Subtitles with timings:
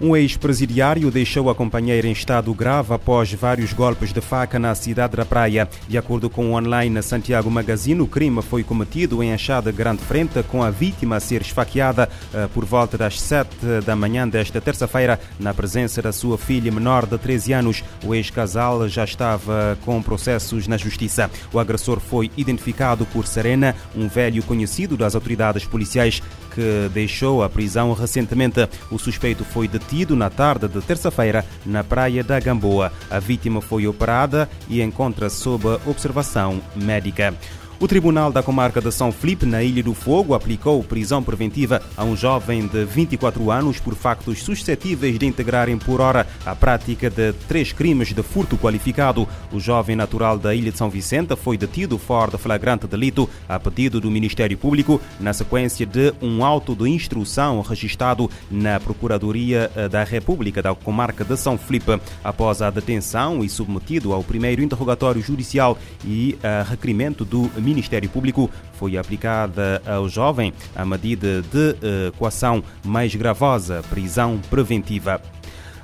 [0.00, 5.16] Um ex-presidiário deixou a companheira em estado grave após vários golpes de faca na cidade
[5.16, 5.68] da Praia.
[5.88, 10.40] De acordo com o online Santiago Magazine, o crime foi cometido em Achada Grande Frente,
[10.44, 13.48] com a vítima a ser esfaqueada uh, por volta das 7
[13.84, 17.84] da manhã desta terça-feira, na presença da sua filha menor de 13 anos.
[18.04, 21.28] O ex-casal já estava com processos na justiça.
[21.52, 26.22] O agressor foi identificado por Serena, um velho conhecido das autoridades policiais
[26.58, 28.68] que deixou a prisão recentemente.
[28.90, 32.92] O suspeito foi detido na tarde de terça-feira na praia da Gamboa.
[33.08, 37.32] A vítima foi operada e encontra-se sob observação médica.
[37.80, 42.02] O Tribunal da Comarca de São Felipe, na Ilha do Fogo, aplicou prisão preventiva a
[42.02, 47.32] um jovem de 24 anos por factos suscetíveis de integrarem por hora a prática de
[47.46, 49.28] três crimes de furto qualificado.
[49.52, 53.60] O jovem natural da Ilha de São Vicente foi detido fora de flagrante delito a
[53.60, 60.02] pedido do Ministério Público na sequência de um auto de instrução registrado na Procuradoria da
[60.02, 62.00] República da Comarca de São Felipe.
[62.24, 68.50] Após a detenção e submetido ao primeiro interrogatório judicial e a requerimento do Ministério Público
[68.72, 75.20] foi aplicada ao jovem a medida de coação mais gravosa, prisão preventiva.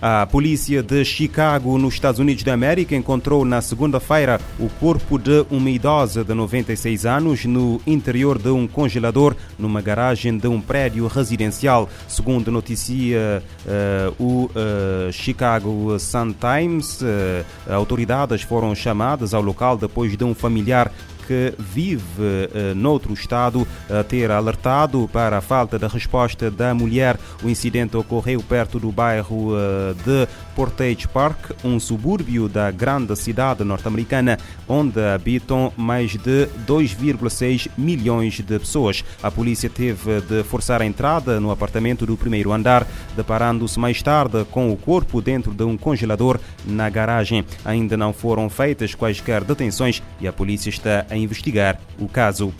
[0.06, 5.46] A polícia de Chicago, nos Estados Unidos da América, encontrou na segunda-feira o corpo de
[5.50, 11.06] uma idosa de 96 anos no interior de um congelador numa garagem de um prédio
[11.06, 11.88] residencial.
[12.06, 20.22] Segundo noticia uh, o uh, Chicago Sun-Times, uh, autoridades foram chamadas ao local depois de
[20.22, 20.92] um familiar
[21.26, 27.18] que vive uh, noutro estado a ter alertado para a falta de resposta da mulher.
[27.42, 33.64] O incidente ocorreu perto do bairro uh, de Portage Park, um subúrbio da grande cidade
[33.64, 39.04] norte-americana, onde habitam mais de 2,6 milhões de pessoas.
[39.22, 44.44] A polícia teve de forçar a entrada no apartamento do primeiro andar, deparando-se mais tarde
[44.50, 47.44] com o corpo dentro de um congelador na garagem.
[47.64, 52.52] Ainda não foram feitas quaisquer detenções e a polícia está a investigar o caso.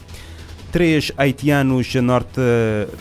[0.75, 2.41] Três haitianos norte,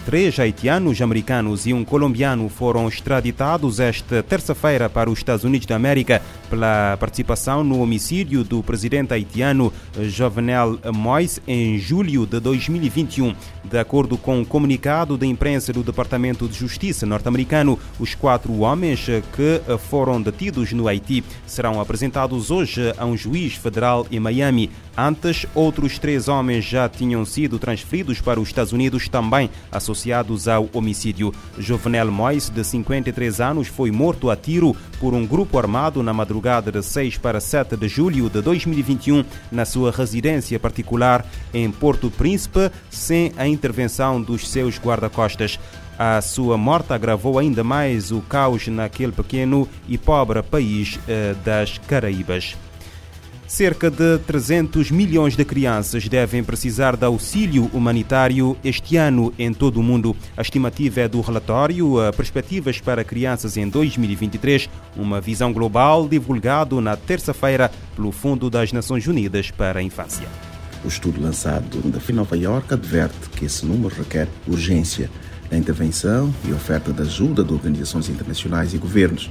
[0.06, 5.75] três haitianos americanos e um colombiano foram extraditados esta terça-feira para os Estados Unidos da
[5.75, 6.22] América
[6.52, 13.34] pela participação no homicídio do presidente haitiano Jovenel Moïse em julho de 2021.
[13.63, 19.08] De acordo com um comunicado da imprensa do Departamento de Justiça norte-americano, os quatro homens
[19.36, 24.69] que foram detidos no Haiti serão apresentados hoje a um juiz federal em Miami.
[24.96, 30.70] Antes, outros três homens já tinham sido transferidos para os Estados Unidos, também associados ao
[30.72, 31.34] homicídio.
[31.58, 36.72] Jovenel Mois, de 53 anos, foi morto a tiro por um grupo armado na madrugada
[36.72, 42.70] de 6 para 7 de julho de 2021, na sua residência particular em Porto Príncipe,
[42.92, 45.60] sem a intervenção dos seus guarda-costas.
[45.98, 51.78] A sua morte agravou ainda mais o caos naquele pequeno e pobre país eh, das
[51.78, 52.56] Caraíbas.
[53.53, 59.80] Cerca de 300 milhões de crianças devem precisar de auxílio humanitário este ano em todo
[59.80, 60.16] o mundo.
[60.36, 66.97] A estimativa é do relatório Perspectivas para Crianças em 2023, uma visão global divulgado na
[66.97, 70.28] terça-feira pelo Fundo das Nações Unidas para a Infância.
[70.84, 75.12] O estudo lançado da Nova York adverte que esse número requer urgência
[75.52, 79.30] na intervenção e oferta de ajuda de organizações internacionais e governos.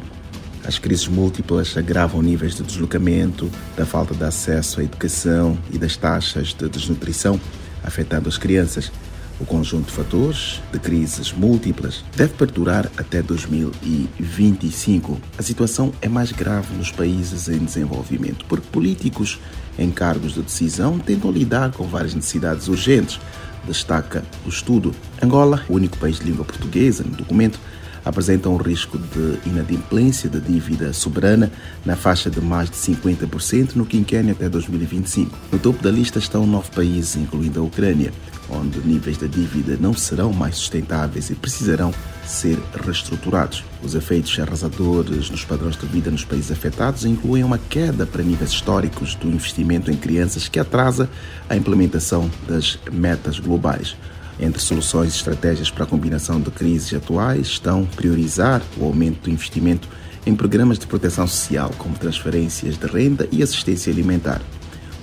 [0.64, 5.96] As crises múltiplas agravam níveis de deslocamento, da falta de acesso à educação e das
[5.96, 7.40] taxas de desnutrição,
[7.82, 8.92] afetando as crianças.
[9.40, 15.20] O conjunto de fatores de crises múltiplas deve perdurar até 2025.
[15.36, 19.40] A situação é mais grave nos países em desenvolvimento, porque políticos
[19.76, 23.18] em cargos de decisão tentam lidar com várias necessidades urgentes,
[23.66, 24.94] destaca o estudo.
[25.20, 27.58] Angola, o único país de língua portuguesa no documento,
[28.04, 31.50] apresenta um risco de inadimplência da dívida soberana
[31.84, 35.36] na faixa de mais de 50% no quinquênio até 2025.
[35.52, 38.12] No topo da lista estão nove países, incluindo a Ucrânia,
[38.50, 41.92] onde níveis da dívida não serão mais sustentáveis e precisarão
[42.26, 43.64] ser reestruturados.
[43.82, 48.50] Os efeitos arrasadores nos padrões de vida nos países afetados incluem uma queda para níveis
[48.50, 51.08] históricos do investimento em crianças que atrasa
[51.48, 53.96] a implementação das metas globais.
[54.42, 59.30] Entre soluções e estratégias para a combinação de crises atuais estão priorizar o aumento do
[59.30, 59.88] investimento
[60.26, 64.42] em programas de proteção social, como transferências de renda e assistência alimentar.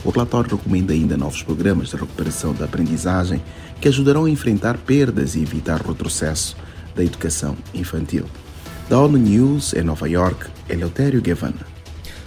[0.03, 3.41] O relatório recomenda ainda novos programas de recuperação da aprendizagem
[3.79, 6.57] que ajudarão a enfrentar perdas e evitar retrocesso
[6.93, 8.25] da educação infantil.
[8.89, 11.78] Da ONU News, em Nova York, Eleutério Guevana.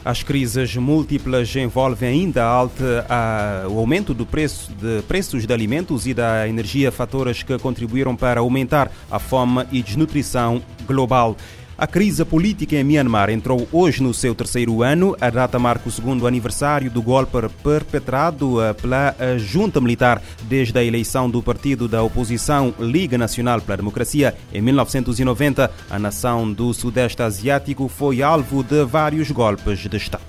[0.05, 6.09] As crises múltiplas envolvem ainda alta a, o aumento do preço de preços de alimentos
[6.09, 11.37] e da energia, fatores que contribuíram para aumentar a fome e desnutrição global.
[11.77, 15.17] A crise política em Myanmar entrou hoje no seu terceiro ano.
[15.21, 17.33] A data marca o segundo aniversário do golpe
[17.63, 23.61] perpetrado eh, pela eh, junta militar desde a eleição do partido da oposição Liga Nacional
[23.61, 25.71] pela Democracia em 1990.
[25.91, 30.23] A nação do Sudeste Asiático foi alvo de vários golpes de Estado.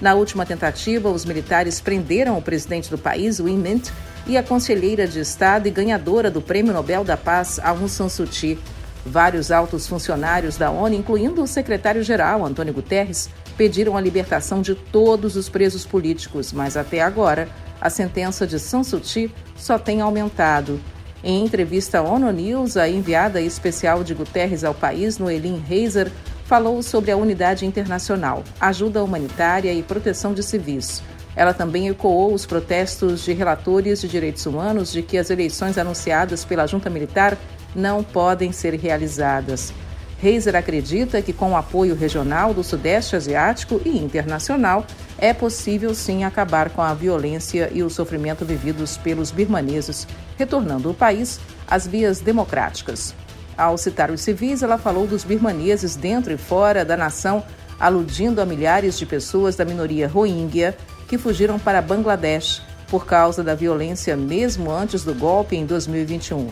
[0.00, 3.90] Na última tentativa, os militares prenderam o presidente do país, Win Mint,
[4.26, 8.26] e a conselheira de Estado e ganhadora do Prêmio Nobel da Paz, Aung San Suu
[8.26, 8.58] Kyi.
[9.04, 15.36] Vários altos funcionários da ONU, incluindo o secretário-geral, Antônio Guterres, pediram a libertação de todos
[15.36, 17.48] os presos políticos, mas até agora
[17.80, 20.78] a sentença de San Suu Kyi só tem aumentado.
[21.24, 26.10] Em entrevista à ONU News, a enviada especial de Guterres ao país, Noelin Reiser,
[26.44, 31.02] falou sobre a unidade internacional, ajuda humanitária e proteção de civis.
[31.36, 36.44] Ela também ecoou os protestos de relatores de direitos humanos de que as eleições anunciadas
[36.44, 37.38] pela junta militar
[37.74, 39.72] não podem ser realizadas.
[40.18, 44.86] Reiser acredita que, com o apoio regional do Sudeste Asiático e internacional,
[45.16, 50.06] é possível sim acabar com a violência e o sofrimento vividos pelos birmaneses,
[50.36, 53.14] retornando o país às vias democráticas.
[53.56, 57.42] Ao citar os civis, ela falou dos birmaneses dentro e fora da nação,
[57.78, 60.76] aludindo a milhares de pessoas da minoria Rohingya
[61.08, 66.50] que fugiram para Bangladesh por causa da violência mesmo antes do golpe em 2021.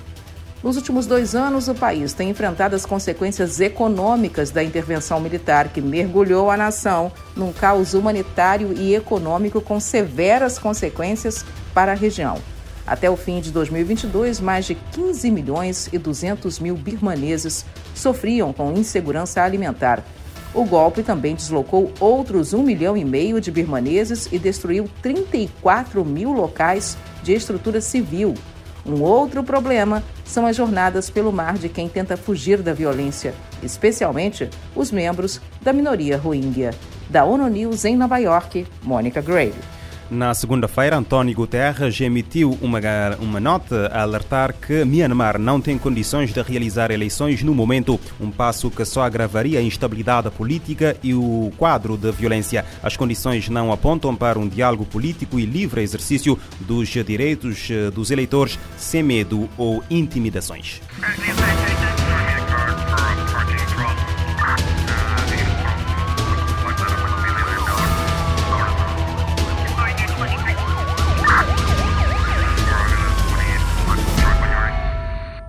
[0.62, 5.80] Nos últimos dois anos, o país tem enfrentado as consequências econômicas da intervenção militar que
[5.80, 12.38] mergulhou a nação num caos humanitário e econômico com severas consequências para a região.
[12.84, 17.64] Até o fim de 2022, mais de 15 milhões e 200 mil birmaneses
[17.94, 20.02] sofriam com insegurança alimentar.
[20.52, 26.32] O golpe também deslocou outros 1 milhão e meio de birmaneses e destruiu 34 mil
[26.32, 28.34] locais de estrutura civil,
[28.88, 34.48] um outro problema são as jornadas pelo mar de quem tenta fugir da violência, especialmente
[34.74, 36.70] os membros da minoria rohingya.
[37.10, 39.52] Da ONU News em Nova York, Mônica Gray.
[40.10, 42.80] Na segunda-feira, António Guterres emitiu uma,
[43.20, 48.30] uma nota a alertar que Myanmar não tem condições de realizar eleições no momento, um
[48.30, 52.64] passo que só agravaria a instabilidade política e o quadro de violência.
[52.82, 58.10] As condições não apontam para um diálogo político e livre exercício dos direitos eh, dos
[58.10, 60.80] eleitores sem medo ou intimidações.